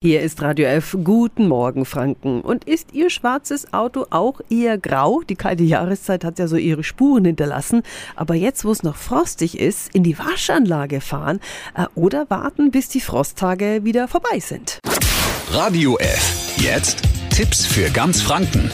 Hier 0.00 0.20
ist 0.20 0.40
Radio 0.42 0.68
F. 0.68 0.96
Guten 1.02 1.48
Morgen, 1.48 1.84
Franken. 1.84 2.40
Und 2.40 2.62
ist 2.62 2.94
Ihr 2.94 3.10
schwarzes 3.10 3.72
Auto 3.72 4.06
auch 4.10 4.40
eher 4.48 4.78
grau? 4.78 5.22
Die 5.28 5.34
kalte 5.34 5.64
Jahreszeit 5.64 6.22
hat 6.22 6.38
ja 6.38 6.46
so 6.46 6.54
ihre 6.54 6.84
Spuren 6.84 7.24
hinterlassen. 7.24 7.82
Aber 8.14 8.36
jetzt, 8.36 8.64
wo 8.64 8.70
es 8.70 8.84
noch 8.84 8.94
frostig 8.94 9.58
ist, 9.58 9.92
in 9.96 10.04
die 10.04 10.16
Waschanlage 10.16 11.00
fahren 11.00 11.40
äh, 11.74 11.86
oder 11.96 12.30
warten, 12.30 12.70
bis 12.70 12.88
die 12.88 13.00
Frosttage 13.00 13.80
wieder 13.82 14.06
vorbei 14.06 14.38
sind. 14.38 14.78
Radio 15.50 15.98
F. 15.98 16.54
Jetzt 16.58 17.02
Tipps 17.30 17.66
für 17.66 17.90
ganz 17.90 18.22
Franken. 18.22 18.70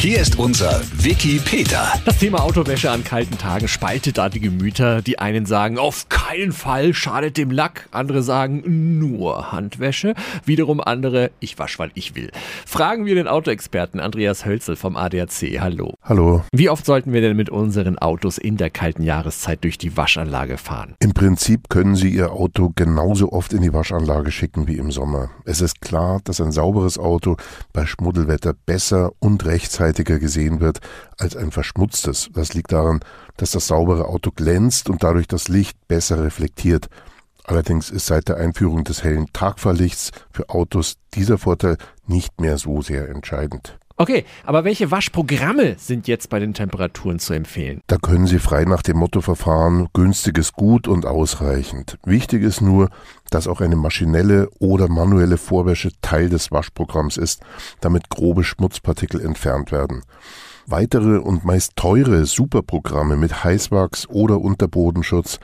Hier 0.00 0.18
ist 0.18 0.38
unser 0.38 0.80
Wiki 0.94 1.38
Peter. 1.44 1.92
Das 2.06 2.16
Thema 2.16 2.42
Autowäsche 2.42 2.90
an 2.90 3.04
kalten 3.04 3.36
Tagen 3.36 3.68
spaltet 3.68 4.16
da 4.16 4.30
die 4.30 4.40
Gemüter. 4.40 5.02
Die 5.02 5.18
einen 5.18 5.44
sagen, 5.44 5.76
auf 5.76 6.08
keinen 6.08 6.52
Fall, 6.52 6.94
schadet 6.94 7.36
dem 7.36 7.50
Lack. 7.50 7.86
Andere 7.90 8.22
sagen, 8.22 8.62
nur 8.98 9.52
Handwäsche. 9.52 10.14
Wiederum 10.46 10.80
andere, 10.80 11.32
ich 11.40 11.58
wasch, 11.58 11.78
weil 11.78 11.90
ich 11.92 12.14
will. 12.14 12.30
Fragen 12.64 13.04
wir 13.04 13.14
den 13.14 13.28
Autoexperten 13.28 14.00
Andreas 14.00 14.46
Hölzel 14.46 14.74
vom 14.74 14.96
ADAC. 14.96 15.60
Hallo. 15.60 15.92
Hallo. 16.02 16.44
Wie 16.50 16.70
oft 16.70 16.86
sollten 16.86 17.12
wir 17.12 17.20
denn 17.20 17.36
mit 17.36 17.50
unseren 17.50 17.98
Autos 17.98 18.38
in 18.38 18.56
der 18.56 18.70
kalten 18.70 19.02
Jahreszeit 19.02 19.62
durch 19.64 19.76
die 19.76 19.98
Waschanlage 19.98 20.56
fahren? 20.56 20.94
Im 21.00 21.12
Prinzip 21.12 21.68
können 21.68 21.94
Sie 21.94 22.08
Ihr 22.08 22.32
Auto 22.32 22.72
genauso 22.74 23.32
oft 23.32 23.52
in 23.52 23.60
die 23.60 23.74
Waschanlage 23.74 24.30
schicken 24.30 24.66
wie 24.66 24.78
im 24.78 24.92
Sommer. 24.92 25.28
Es 25.44 25.60
ist 25.60 25.82
klar, 25.82 26.22
dass 26.24 26.40
ein 26.40 26.52
sauberes 26.52 26.98
Auto 26.98 27.36
bei 27.74 27.84
Schmuddelwetter 27.84 28.54
besser 28.64 29.12
und 29.18 29.44
rechtzeitig 29.44 29.89
nachhaltiger 29.90 30.18
gesehen 30.18 30.60
wird 30.60 30.80
als 31.18 31.36
ein 31.36 31.50
verschmutztes. 31.50 32.30
Das 32.32 32.54
liegt 32.54 32.72
daran, 32.72 33.00
dass 33.36 33.52
das 33.52 33.66
saubere 33.66 34.06
Auto 34.06 34.30
glänzt 34.30 34.88
und 34.88 35.02
dadurch 35.02 35.26
das 35.26 35.48
Licht 35.48 35.76
besser 35.88 36.22
reflektiert. 36.22 36.88
Allerdings 37.44 37.90
ist 37.90 38.06
seit 38.06 38.28
der 38.28 38.36
Einführung 38.36 38.84
des 38.84 39.02
hellen 39.02 39.26
Tagfahrlichts 39.32 40.12
für 40.30 40.48
Autos 40.50 40.94
dieser 41.14 41.38
Vorteil 41.38 41.76
nicht 42.06 42.40
mehr 42.40 42.58
so 42.58 42.82
sehr 42.82 43.08
entscheidend. 43.08 43.78
Okay, 44.00 44.24
aber 44.46 44.64
welche 44.64 44.90
Waschprogramme 44.90 45.74
sind 45.76 46.08
jetzt 46.08 46.30
bei 46.30 46.38
den 46.38 46.54
Temperaturen 46.54 47.18
zu 47.18 47.34
empfehlen? 47.34 47.82
Da 47.86 47.98
können 47.98 48.26
Sie 48.26 48.38
frei 48.38 48.64
nach 48.64 48.80
dem 48.80 48.96
Motto 48.96 49.20
verfahren, 49.20 49.90
günstiges 49.92 50.54
gut 50.54 50.88
und 50.88 51.04
ausreichend. 51.04 51.98
Wichtig 52.06 52.42
ist 52.42 52.62
nur, 52.62 52.88
dass 53.28 53.46
auch 53.46 53.60
eine 53.60 53.76
maschinelle 53.76 54.48
oder 54.58 54.88
manuelle 54.88 55.36
Vorwäsche 55.36 55.90
Teil 56.00 56.30
des 56.30 56.50
Waschprogramms 56.50 57.18
ist, 57.18 57.42
damit 57.82 58.08
grobe 58.08 58.42
Schmutzpartikel 58.42 59.20
entfernt 59.20 59.70
werden. 59.70 60.00
Weitere 60.70 61.18
und 61.18 61.44
meist 61.44 61.76
teure 61.76 62.24
Superprogramme 62.26 63.16
mit 63.16 63.44
Heißwachs 63.44 64.08
oder 64.08 64.40
Unterbodenschutz 64.40 65.40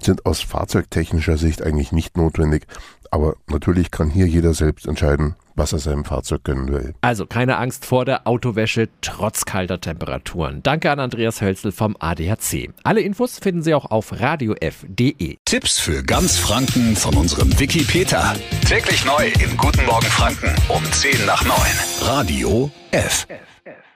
sind 0.00 0.26
aus 0.26 0.40
fahrzeugtechnischer 0.40 1.36
Sicht 1.36 1.62
eigentlich 1.62 1.92
nicht 1.92 2.16
notwendig, 2.16 2.66
aber 3.10 3.34
natürlich 3.48 3.90
kann 3.90 4.08
hier 4.08 4.26
jeder 4.26 4.54
selbst 4.54 4.86
entscheiden, 4.86 5.34
was 5.54 5.72
er 5.72 5.80
seinem 5.80 6.04
Fahrzeug 6.04 6.44
gönnen 6.44 6.68
will. 6.72 6.94
Also 7.00 7.26
keine 7.26 7.58
Angst 7.58 7.84
vor 7.84 8.04
der 8.04 8.26
Autowäsche 8.26 8.88
trotz 9.00 9.44
kalter 9.44 9.80
Temperaturen. 9.80 10.62
Danke 10.62 10.90
an 10.90 11.00
Andreas 11.00 11.40
Hölzel 11.40 11.72
vom 11.72 11.96
ADAC. 11.98 12.70
Alle 12.84 13.00
Infos 13.00 13.38
finden 13.38 13.62
Sie 13.62 13.74
auch 13.74 13.90
auf 13.90 14.20
radiof.de. 14.20 15.36
Tipps 15.44 15.78
für 15.78 16.02
ganz 16.02 16.38
Franken 16.38 16.96
von 16.96 17.16
unserem 17.16 17.58
Wiki 17.58 17.82
Peter. 17.82 18.34
Täglich 18.66 19.04
neu 19.04 19.26
im 19.44 19.56
Guten 19.56 19.84
Morgen 19.86 20.06
Franken 20.06 20.54
um 20.68 20.84
10 20.92 21.26
nach 21.26 21.44
9. 21.44 21.56
Radio 22.02 22.70
F. 22.92 23.26
F. 23.28 23.89